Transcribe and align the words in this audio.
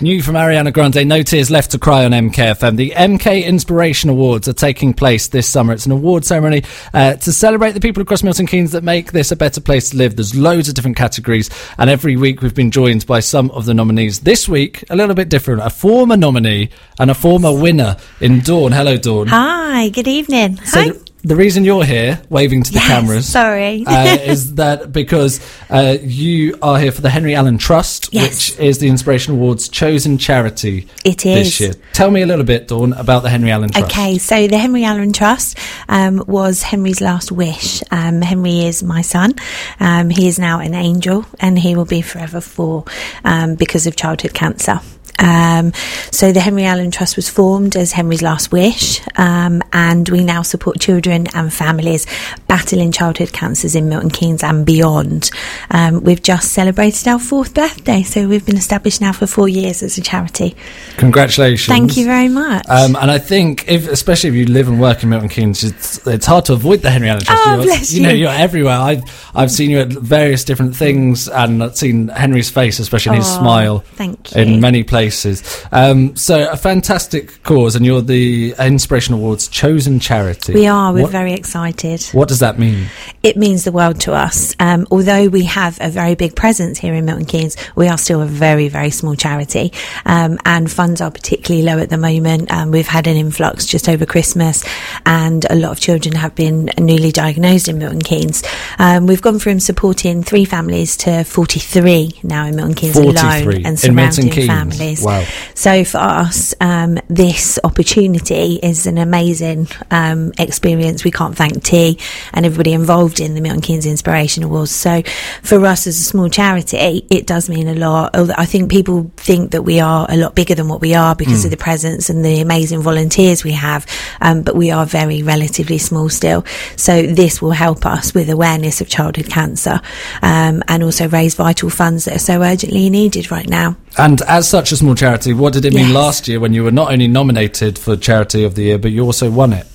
New 0.00 0.22
from 0.22 0.34
Ariana 0.34 0.72
Grande, 0.72 1.06
No 1.06 1.22
Tears 1.22 1.50
Left 1.50 1.72
to 1.72 1.78
Cry 1.78 2.04
on 2.04 2.12
MKFM. 2.12 2.76
The 2.76 2.90
MK 2.90 3.44
Inspiration 3.44 4.08
Awards 4.08 4.48
are 4.48 4.52
taking 4.52 4.94
place 4.94 5.28
this 5.28 5.48
summer. 5.48 5.72
It's 5.72 5.86
an 5.86 5.92
award 5.92 6.24
ceremony 6.24 6.62
uh, 6.92 7.14
to 7.14 7.32
celebrate 7.32 7.72
the 7.72 7.80
people 7.80 8.02
across 8.02 8.22
Milton 8.22 8.46
Keynes 8.46 8.72
that 8.72 8.84
make 8.84 9.12
this 9.12 9.32
a 9.32 9.36
better 9.36 9.60
place 9.60 9.90
to 9.90 9.96
live. 9.96 10.14
There's 10.16 10.34
loads 10.34 10.68
of 10.68 10.74
different 10.74 10.96
categories, 10.96 11.50
and 11.78 11.90
every 11.90 12.16
week 12.16 12.40
we've 12.40 12.54
been 12.54 12.70
joined 12.70 13.06
by 13.06 13.20
some 13.20 13.50
of 13.50 13.64
the 13.66 13.74
nominees. 13.74 14.20
This 14.20 14.48
week, 14.48 14.84
a 14.90 14.96
little 14.96 15.14
bit 15.14 15.28
different. 15.28 15.62
A 15.62 15.70
former 15.70 16.16
nominee 16.16 16.70
and 16.98 17.10
a 17.10 17.14
former 17.14 17.52
winner 17.52 17.96
in 18.20 18.40
Dawn. 18.40 18.72
Hello, 18.72 18.96
Dawn. 18.96 19.26
Hi, 19.26 19.88
good 19.88 20.08
evening. 20.08 20.56
So 20.58 20.80
Hi. 20.80 21.03
The, 21.24 21.36
reason 21.36 21.64
you're 21.64 21.84
here, 21.84 22.20
waving 22.28 22.62
to 22.64 22.72
the 22.72 22.78
Yes, 22.78 22.86
cameras, 22.86 23.26
sorry. 23.26 23.84
uh, 23.86 24.16
is 24.20 24.54
that 24.56 24.92
because 24.92 25.40
uh, 25.70 25.96
you 26.02 26.56
are 26.62 26.78
here 26.78 26.92
for 26.92 27.00
the 27.00 27.10
Henry 27.10 27.34
Allen 27.34 27.58
Trust, 27.58 28.10
Yes. 28.12 28.50
which 28.50 28.60
is 28.60 28.78
the 28.78 28.88
Inspiration 28.88 29.34
Awards 29.34 29.68
chosen 29.68 30.18
charity 30.18 30.88
it 31.04 31.24
is 31.26 31.58
this 31.58 31.60
year. 31.60 31.74
Tell 31.92 32.10
me 32.10 32.22
a 32.22 32.26
little 32.26 32.44
bit, 32.44 32.68
Dawn, 32.68 32.92
about 32.92 33.22
the 33.22 33.30
Henry 33.30 33.50
Allen 33.50 33.70
Trust. 33.70 33.90
Okay, 33.90 34.18
so 34.18 34.46
the 34.46 34.58
Henry 34.58 34.84
Allen 34.84 35.12
Trust 35.12 35.58
um, 35.88 36.22
was 36.26 36.62
Henry's 36.62 37.00
last 37.00 37.32
wish. 37.32 37.82
Um, 37.90 38.20
Henry 38.22 38.64
is 38.64 38.82
my 38.82 39.02
son. 39.02 39.34
Um, 39.80 40.10
he 40.10 40.28
is 40.28 40.38
now 40.38 40.60
an 40.60 40.74
angel, 40.74 41.26
and 41.40 41.58
he 41.58 41.74
will 41.74 41.84
be 41.84 42.02
forever 42.02 42.40
for 42.40 42.84
um, 43.24 43.54
because 43.54 43.86
of 43.86 43.96
childhood 43.96 44.34
cancer. 44.34 44.80
Um, 45.18 45.72
so 46.10 46.32
the 46.32 46.40
Henry 46.40 46.64
Allen 46.64 46.90
Trust 46.90 47.16
was 47.16 47.28
formed 47.28 47.76
as 47.76 47.92
Henry's 47.92 48.22
last 48.22 48.52
wish, 48.52 49.00
um, 49.16 49.62
and 49.72 50.08
we 50.08 50.24
now 50.24 50.42
support 50.42 50.80
children 50.80 51.26
and 51.34 51.52
families 51.52 52.06
battling 52.54 52.92
childhood 52.92 53.32
cancers 53.32 53.74
in 53.74 53.88
Milton 53.88 54.10
Keynes 54.10 54.44
and 54.44 54.64
beyond. 54.64 55.28
Um, 55.72 56.04
we've 56.04 56.22
just 56.22 56.52
celebrated 56.52 57.08
our 57.08 57.18
fourth 57.18 57.52
birthday, 57.52 58.04
so 58.04 58.28
we've 58.28 58.46
been 58.46 58.56
established 58.56 59.00
now 59.00 59.10
for 59.12 59.26
four 59.26 59.48
years 59.48 59.82
as 59.82 59.98
a 59.98 60.00
charity. 60.00 60.54
Congratulations. 60.98 61.66
Thank 61.76 61.96
you 61.96 62.04
very 62.04 62.28
much. 62.28 62.64
Um, 62.68 62.94
and 62.94 63.10
I 63.10 63.18
think, 63.18 63.64
if, 63.66 63.88
especially 63.88 64.30
if 64.30 64.36
you 64.36 64.46
live 64.46 64.68
and 64.68 64.80
work 64.80 65.02
in 65.02 65.08
Milton 65.08 65.28
Keynes, 65.30 65.64
it's, 65.64 66.06
it's 66.06 66.26
hard 66.26 66.44
to 66.44 66.52
avoid 66.52 66.82
the 66.82 66.90
Henry 66.90 67.08
Allen 67.08 67.24
Trust. 67.24 67.42
Oh, 67.44 67.54
you're, 67.56 67.64
bless 67.64 67.92
you 67.92 68.02
you 68.02 68.06
know, 68.06 68.12
you. 68.12 68.18
you're 68.26 68.30
everywhere. 68.30 68.76
I've 68.76 69.30
I've 69.34 69.50
seen 69.50 69.70
you 69.70 69.80
at 69.80 69.88
various 69.88 70.44
different 70.44 70.76
things, 70.76 71.28
and 71.28 71.60
I've 71.60 71.76
seen 71.76 72.06
Henry's 72.06 72.50
face, 72.50 72.78
especially 72.78 73.16
in 73.16 73.22
his 73.22 73.34
Oh, 73.34 73.40
smile, 73.40 73.78
thank 73.96 74.32
you. 74.32 74.42
in 74.42 74.60
many 74.60 74.84
places. 74.84 75.42
Um, 75.72 76.14
so 76.14 76.48
a 76.52 76.56
fantastic 76.56 77.42
cause, 77.42 77.74
and 77.74 77.84
you're 77.84 78.00
the 78.00 78.54
Inspiration 78.60 79.12
Awards 79.14 79.48
chosen 79.48 79.98
charity. 79.98 80.54
We 80.54 80.68
are. 80.68 80.92
We're 80.92 81.02
What, 81.02 81.10
very 81.10 81.32
excited. 81.32 82.04
what 82.12 82.28
does 82.28 82.38
that 82.44 82.58
mean? 82.58 82.88
It 83.22 83.36
means 83.36 83.64
the 83.64 83.72
world 83.72 84.00
to 84.02 84.12
us. 84.12 84.54
Um, 84.60 84.86
although 84.90 85.28
we 85.28 85.44
have 85.44 85.78
a 85.80 85.88
very 85.88 86.14
big 86.14 86.36
presence 86.36 86.78
here 86.78 86.94
in 86.94 87.06
Milton 87.06 87.24
Keynes, 87.24 87.56
we 87.74 87.88
are 87.88 87.96
still 87.96 88.20
a 88.20 88.26
very, 88.26 88.68
very 88.68 88.90
small 88.90 89.16
charity. 89.16 89.72
Um, 90.04 90.38
and 90.44 90.70
funds 90.70 91.00
are 91.00 91.10
particularly 91.10 91.64
low 91.64 91.78
at 91.78 91.88
the 91.88 91.96
moment. 91.96 92.52
Um, 92.52 92.70
we've 92.70 92.86
had 92.86 93.06
an 93.06 93.16
influx 93.16 93.66
just 93.66 93.88
over 93.88 94.04
Christmas, 94.04 94.62
and 95.06 95.46
a 95.48 95.54
lot 95.54 95.72
of 95.72 95.80
children 95.80 96.14
have 96.16 96.34
been 96.34 96.70
newly 96.78 97.12
diagnosed 97.12 97.68
in 97.68 97.78
Milton 97.78 98.02
Keynes. 98.02 98.42
Um, 98.78 99.06
we've 99.06 99.22
gone 99.22 99.38
from 99.38 99.58
supporting 99.58 100.22
three 100.22 100.44
families 100.44 100.96
to 100.98 101.24
43 101.24 102.20
now 102.22 102.44
in 102.46 102.56
Milton 102.56 102.74
Keynes 102.74 102.94
43 102.94 103.22
alone, 103.22 103.66
and 103.66 103.80
surrounding 103.80 104.30
families. 104.30 105.02
Wow. 105.02 105.24
So 105.54 105.84
for 105.84 105.98
us, 105.98 106.54
um, 106.60 106.98
this 107.08 107.58
opportunity 107.64 108.60
is 108.62 108.86
an 108.86 108.98
amazing 108.98 109.68
um, 109.90 110.32
experience. 110.38 111.04
We 111.04 111.10
can't 111.10 111.36
thank 111.36 111.62
T 111.62 111.98
and 112.34 112.44
everybody 112.44 112.72
involved 112.72 113.20
in 113.20 113.34
the 113.34 113.40
Milton 113.40 113.62
Keynes 113.62 113.86
Inspiration 113.86 114.42
Awards. 114.42 114.70
So 114.70 115.02
for 115.42 115.64
us 115.64 115.86
as 115.86 115.98
a 115.98 116.02
small 116.02 116.28
charity, 116.28 117.06
it 117.10 117.26
does 117.26 117.48
mean 117.48 117.68
a 117.68 117.74
lot. 117.74 118.14
I 118.14 118.44
think 118.44 118.70
people 118.70 119.10
think 119.16 119.52
that 119.52 119.62
we 119.62 119.80
are 119.80 120.06
a 120.08 120.16
lot 120.16 120.34
bigger 120.34 120.54
than 120.54 120.68
what 120.68 120.80
we 120.80 120.94
are 120.94 121.14
because 121.14 121.44
of 121.44 121.50
the 121.50 121.56
presence 121.56 122.10
and 122.10 122.24
the 122.24 122.40
amazing 122.40 122.80
volunteers 122.82 123.44
we 123.44 123.52
have, 123.52 123.86
um, 124.20 124.42
but 124.42 124.54
we 124.56 124.70
are 124.70 124.84
very 124.84 125.22
relatively 125.22 125.78
small 125.78 126.08
still. 126.08 126.44
So 126.76 127.02
this 127.02 127.40
will 127.40 127.52
help 127.52 127.86
us 127.86 128.12
with 128.14 128.28
awareness 128.28 128.80
of 128.80 128.88
childhood 128.88 129.30
cancer 129.30 129.80
um, 130.22 130.62
and 130.68 130.82
also 130.82 131.08
raise 131.08 131.34
vital 131.34 131.70
funds 131.70 132.04
that 132.04 132.16
are 132.16 132.18
so 132.18 132.42
urgently 132.42 132.90
needed 132.90 133.30
right 133.30 133.48
now. 133.48 133.76
And 133.96 134.20
as 134.22 134.48
such 134.48 134.72
a 134.72 134.76
small 134.76 134.94
charity, 134.96 135.32
what 135.32 135.52
did 135.52 135.64
it 135.64 135.72
mean 135.72 135.84
Yes. 135.86 135.94
last 135.94 136.28
year 136.28 136.40
when 136.40 136.52
you 136.52 136.64
were 136.64 136.72
not 136.72 136.90
only 136.92 137.06
nominated 137.06 137.78
for 137.78 137.96
Charity 137.96 138.42
of 138.42 138.54
the 138.56 138.62
Year, 138.62 138.78
but 138.78 138.90
you 138.90 139.04
also 139.04 139.30
won 139.30 139.52
it? 139.52 139.66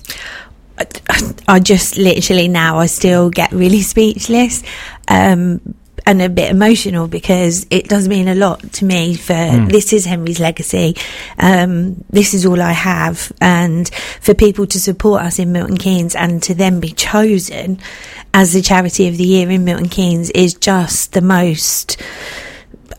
I, 0.80 1.34
I 1.48 1.60
just 1.60 1.96
literally 1.96 2.48
now 2.48 2.78
I 2.78 2.86
still 2.86 3.30
get 3.30 3.52
really 3.52 3.82
speechless 3.82 4.62
um, 5.08 5.60
and 6.06 6.22
a 6.22 6.28
bit 6.28 6.50
emotional 6.50 7.08
because 7.08 7.66
it 7.70 7.88
does 7.88 8.08
mean 8.08 8.28
a 8.28 8.34
lot 8.34 8.72
to 8.74 8.84
me. 8.84 9.14
For 9.14 9.34
this 9.68 9.92
is 9.92 10.04
Henry's 10.04 10.40
legacy. 10.40 10.96
Um, 11.38 12.04
this 12.10 12.34
is 12.34 12.46
all 12.46 12.60
I 12.60 12.72
have, 12.72 13.32
and 13.40 13.88
for 14.20 14.34
people 14.34 14.66
to 14.66 14.80
support 14.80 15.22
us 15.22 15.38
in 15.38 15.52
Milton 15.52 15.76
Keynes 15.76 16.14
and 16.14 16.42
to 16.44 16.54
then 16.54 16.80
be 16.80 16.92
chosen 16.92 17.78
as 18.32 18.52
the 18.52 18.62
charity 18.62 19.08
of 19.08 19.16
the 19.16 19.24
year 19.24 19.50
in 19.50 19.64
Milton 19.64 19.88
Keynes 19.88 20.30
is 20.30 20.54
just 20.54 21.12
the 21.12 21.20
most. 21.20 21.96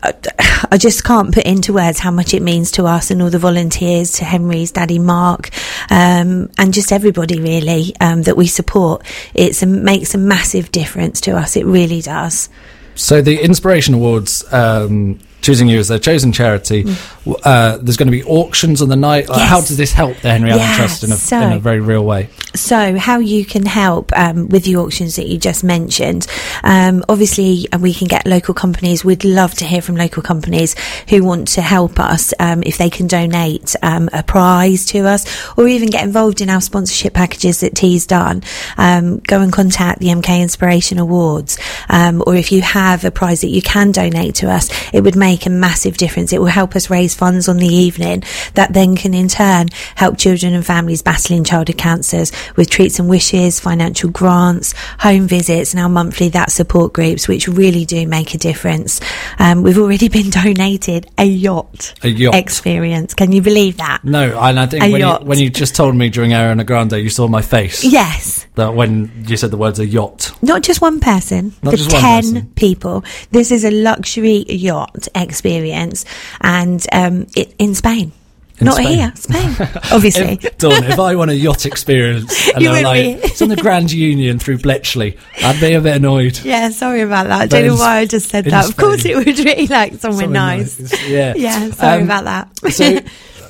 I 0.02 0.78
just 0.78 1.04
can't 1.04 1.32
put 1.32 1.44
into 1.44 1.72
words 1.72 1.98
how 1.98 2.10
much 2.10 2.34
it 2.34 2.42
means 2.42 2.72
to 2.72 2.86
us 2.86 3.10
and 3.10 3.22
all 3.22 3.30
the 3.30 3.38
volunteers, 3.38 4.12
to 4.12 4.24
Henry's 4.24 4.72
daddy 4.72 4.98
Mark, 4.98 5.50
um, 5.90 6.50
and 6.58 6.74
just 6.74 6.92
everybody 6.92 7.40
really 7.40 7.94
um, 8.00 8.22
that 8.22 8.36
we 8.36 8.46
support. 8.46 9.04
It 9.34 9.64
makes 9.64 10.14
a 10.14 10.18
massive 10.18 10.72
difference 10.72 11.20
to 11.22 11.36
us. 11.36 11.56
It 11.56 11.66
really 11.66 12.00
does. 12.00 12.48
So 12.94 13.22
the 13.22 13.38
Inspiration 13.42 13.94
Awards, 13.94 14.44
um, 14.52 15.18
choosing 15.42 15.68
you 15.68 15.78
as 15.78 15.88
their 15.88 15.98
chosen 15.98 16.32
charity, 16.32 16.84
w 17.24 17.36
uh, 17.44 17.76
there's 17.78 17.96
going 17.96 18.06
to 18.10 18.12
be 18.12 18.24
auctions 18.24 18.80
on 18.80 18.88
the 18.88 18.96
night. 18.96 19.26
Mm. 19.26 19.36
Yes. 19.36 19.48
How 19.48 19.60
does 19.60 19.76
this 19.76 19.92
help 19.92 20.16
the 20.18 20.30
Henry 20.30 20.50
Allen 20.50 20.62
Yeah, 20.62 20.76
Trust 20.76 21.04
in 21.04 21.12
a, 21.12 21.16
so- 21.16 21.40
in 21.40 21.52
a 21.52 21.58
very 21.58 21.80
real 21.80 22.04
way? 22.04 22.28
So, 22.54 22.98
how 22.98 23.18
you 23.18 23.44
can 23.46 23.64
help 23.64 24.12
um, 24.14 24.48
with 24.48 24.64
the 24.64 24.76
auctions 24.76 25.16
that 25.16 25.26
you 25.26 25.38
just 25.38 25.64
mentioned? 25.64 26.26
Um, 26.62 27.02
obviously, 27.08 27.66
uh, 27.72 27.78
we 27.78 27.94
can 27.94 28.08
get 28.08 28.26
local 28.26 28.52
companies. 28.54 29.04
We'd 29.04 29.24
love 29.24 29.54
to 29.54 29.64
hear 29.64 29.80
from 29.80 29.96
local 29.96 30.22
companies 30.22 30.76
who 31.08 31.24
want 31.24 31.48
to 31.48 31.62
help 31.62 31.98
us 31.98 32.34
um, 32.38 32.62
if 32.64 32.76
they 32.76 32.90
can 32.90 33.06
donate 33.06 33.74
um, 33.82 34.10
a 34.12 34.22
prize 34.22 34.84
to 34.86 34.98
us, 35.08 35.24
or 35.56 35.66
even 35.66 35.88
get 35.88 36.04
involved 36.04 36.40
in 36.42 36.50
our 36.50 36.60
sponsorship 36.60 37.14
packages 37.14 37.60
that 37.60 37.74
T's 37.74 38.06
done. 38.06 38.42
Um, 38.76 39.18
go 39.20 39.40
and 39.40 39.50
contact 39.52 40.00
the 40.00 40.08
MK 40.08 40.42
Inspiration 40.42 40.98
Awards, 40.98 41.58
um, 41.88 42.22
or 42.26 42.34
if 42.36 42.52
you 42.52 42.60
have 42.60 43.04
a 43.06 43.10
prize 43.10 43.40
that 43.40 43.48
you 43.48 43.62
can 43.62 43.92
donate 43.92 44.34
to 44.36 44.50
us, 44.50 44.68
it 44.92 45.00
would 45.02 45.16
make 45.16 45.31
a 45.46 45.50
massive 45.50 45.96
difference. 45.96 46.32
It 46.32 46.38
will 46.40 46.46
help 46.46 46.76
us 46.76 46.90
raise 46.90 47.14
funds 47.14 47.48
on 47.48 47.56
the 47.56 47.66
evening 47.66 48.22
that 48.54 48.72
then 48.72 48.96
can 48.96 49.14
in 49.14 49.28
turn 49.28 49.68
help 49.94 50.18
children 50.18 50.54
and 50.54 50.64
families 50.64 51.02
battling 51.02 51.44
childhood 51.44 51.78
cancers 51.78 52.32
with 52.56 52.70
treats 52.70 52.98
and 52.98 53.08
wishes, 53.08 53.58
financial 53.60 54.10
grants, 54.10 54.74
home 54.98 55.26
visits, 55.26 55.72
and 55.72 55.80
our 55.82 55.88
monthly 55.88 56.28
that 56.30 56.50
support 56.50 56.92
groups, 56.92 57.26
which 57.28 57.48
really 57.48 57.84
do 57.84 58.06
make 58.06 58.34
a 58.34 58.38
difference. 58.38 59.00
Um, 59.38 59.62
we've 59.62 59.78
already 59.78 60.08
been 60.08 60.30
donated 60.42 61.06
a 61.18 61.24
yacht, 61.24 61.94
A 62.02 62.08
yacht. 62.08 62.34
experience. 62.34 63.14
Can 63.14 63.32
you 63.32 63.42
believe 63.42 63.78
that? 63.78 64.04
No, 64.04 64.38
and 64.38 64.58
I 64.60 64.66
think 64.66 64.82
when 64.82 65.00
you, 65.00 65.12
when 65.26 65.38
you 65.38 65.50
just 65.50 65.74
told 65.74 65.94
me 65.96 66.08
during 66.10 66.30
Ariana 66.32 66.66
Grande, 66.66 66.92
you 66.92 67.10
saw 67.10 67.28
my 67.28 67.42
face. 67.42 67.84
Yes. 67.84 68.46
That 68.56 68.74
when 68.74 69.10
you 69.26 69.38
said 69.38 69.50
the 69.50 69.56
words 69.56 69.78
a 69.78 69.86
yacht. 69.86 70.30
Not 70.42 70.62
just 70.62 70.82
one 70.82 71.00
person, 71.00 71.54
Not 71.62 71.70
for 71.70 71.76
just 71.78 71.90
one 71.92 72.00
10 72.02 72.22
person. 72.34 72.52
people. 72.54 73.02
This 73.30 73.50
is 73.50 73.64
a 73.64 73.70
luxury 73.70 74.44
yacht 74.46 75.08
experience 75.14 76.04
and 76.42 76.84
um, 76.92 77.26
it, 77.34 77.54
in 77.58 77.74
Spain. 77.74 78.12
In 78.58 78.66
Not 78.66 78.74
Spain. 78.74 78.98
here, 78.98 79.12
Spain, 79.16 79.56
obviously. 79.90 80.38
If, 80.42 80.58
Dawn, 80.58 80.84
if 80.84 80.98
I 80.98 81.16
want 81.16 81.30
a 81.30 81.34
yacht 81.34 81.64
experience 81.64 82.48
and 82.54 82.62
would 82.62 82.82
like, 82.84 83.02
be. 83.22 83.26
it's 83.26 83.40
on 83.40 83.48
the 83.48 83.56
Grand 83.56 83.90
Union 83.90 84.38
through 84.38 84.58
Bletchley, 84.58 85.16
I'd 85.42 85.58
be 85.58 85.72
a 85.72 85.80
bit 85.80 85.96
annoyed. 85.96 86.38
Yeah, 86.44 86.68
sorry 86.68 87.00
about 87.00 87.28
that. 87.28 87.40
I 87.40 87.46
don't 87.46 87.66
know 87.66 87.74
why 87.76 87.96
I 88.00 88.04
just 88.04 88.28
said 88.28 88.44
that. 88.44 88.68
Of 88.68 88.76
course, 88.76 89.06
it 89.06 89.16
would 89.16 89.26
really 89.26 89.66
like 89.66 89.94
somewhere 89.94 90.24
Something 90.24 90.32
nice. 90.32 90.78
nice. 90.78 91.08
Yeah. 91.08 91.34
Yeah, 91.38 91.70
sorry 91.70 92.02
Um, 92.02 92.04
about 92.04 92.24
that. 92.24 92.72
so 92.72 92.98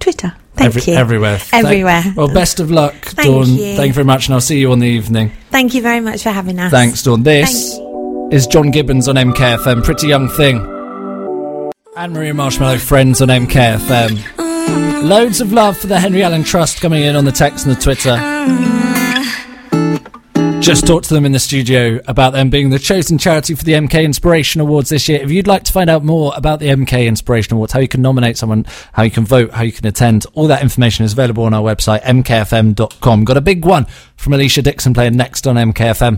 Twitter. 0.00 0.34
Thank 0.56 0.68
Every- 0.76 0.92
you. 0.92 0.98
Everywhere. 0.98 1.38
Thank- 1.38 1.64
Everywhere. 1.66 2.04
well, 2.16 2.28
best 2.28 2.60
of 2.60 2.70
luck, 2.70 2.94
Thank 3.04 3.28
Dawn. 3.28 3.46
you. 3.54 3.76
Thank 3.76 3.88
you 3.88 3.92
very 3.92 4.04
much, 4.06 4.26
and 4.26 4.34
I'll 4.34 4.40
see 4.40 4.58
you 4.58 4.72
on 4.72 4.78
the 4.78 4.86
evening. 4.88 5.30
Thank 5.50 5.74
you 5.74 5.82
very 5.82 6.00
much 6.00 6.22
for 6.22 6.30
having 6.30 6.58
us. 6.58 6.70
Thanks, 6.70 7.02
Dawn. 7.02 7.22
This 7.22 7.78
is 8.30 8.46
John 8.46 8.70
Gibbons 8.70 9.06
on 9.08 9.16
MKFM. 9.16 9.82
Pretty 9.82 10.06
young 10.08 10.28
thing. 10.28 10.56
Anne 11.96 12.12
Marie 12.12 12.30
Marshmello 12.30 12.78
Friends 12.78 13.20
on 13.22 13.28
MKFM. 13.28 14.18
Loads 15.02 15.40
of 15.40 15.52
love 15.52 15.76
for 15.76 15.86
the 15.86 16.00
Henry 16.00 16.22
Allen 16.22 16.42
Trust 16.42 16.80
coming 16.80 17.02
in 17.04 17.16
on 17.16 17.24
the 17.24 17.32
text 17.32 17.66
and 17.66 17.76
the 17.76 17.80
Twitter. 17.80 18.16
Just 20.60 20.86
talked 20.86 21.06
to 21.08 21.14
them 21.14 21.24
in 21.24 21.30
the 21.30 21.38
studio 21.38 22.00
about 22.08 22.32
them 22.32 22.50
being 22.50 22.70
the 22.70 22.78
chosen 22.78 23.18
charity 23.18 23.54
for 23.54 23.62
the 23.62 23.74
MK 23.74 24.02
Inspiration 24.02 24.60
Awards 24.60 24.88
this 24.88 25.08
year. 25.08 25.20
If 25.22 25.30
you'd 25.30 25.46
like 25.46 25.62
to 25.64 25.72
find 25.72 25.88
out 25.88 26.02
more 26.02 26.32
about 26.34 26.58
the 26.58 26.66
MK 26.66 27.06
Inspiration 27.06 27.54
Awards, 27.54 27.72
how 27.72 27.78
you 27.78 27.86
can 27.86 28.02
nominate 28.02 28.36
someone, 28.36 28.66
how 28.92 29.04
you 29.04 29.12
can 29.12 29.24
vote, 29.24 29.52
how 29.52 29.62
you 29.62 29.70
can 29.70 29.86
attend, 29.86 30.26
all 30.34 30.48
that 30.48 30.62
information 30.62 31.04
is 31.04 31.12
available 31.12 31.44
on 31.44 31.54
our 31.54 31.62
website, 31.62 32.02
mkfm.com. 32.02 33.24
Got 33.24 33.36
a 33.36 33.40
big 33.40 33.64
one 33.64 33.84
from 34.16 34.32
Alesha 34.32 34.62
Dixon 34.62 34.92
playing 34.92 35.16
next 35.16 35.46
on 35.46 35.54
MKFM. 35.54 36.14